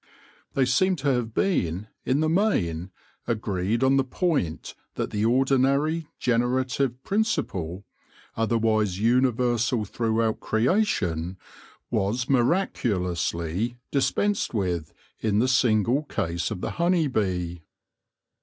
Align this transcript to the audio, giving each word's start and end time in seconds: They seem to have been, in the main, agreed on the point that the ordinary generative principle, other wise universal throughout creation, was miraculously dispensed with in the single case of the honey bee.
They 0.55 0.65
seem 0.65 0.95
to 0.95 1.09
have 1.09 1.31
been, 1.31 1.85
in 2.05 2.21
the 2.21 2.27
main, 2.27 2.89
agreed 3.27 3.83
on 3.83 3.97
the 3.97 4.03
point 4.03 4.73
that 4.95 5.11
the 5.11 5.25
ordinary 5.25 6.07
generative 6.17 7.03
principle, 7.03 7.85
other 8.35 8.57
wise 8.57 8.99
universal 8.99 9.85
throughout 9.85 10.39
creation, 10.39 11.37
was 11.91 12.27
miraculously 12.27 13.77
dispensed 13.91 14.55
with 14.55 14.91
in 15.19 15.37
the 15.37 15.47
single 15.47 16.01
case 16.01 16.49
of 16.49 16.61
the 16.61 16.71
honey 16.81 17.05
bee. 17.07 17.61